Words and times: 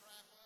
travel. 0.00 0.37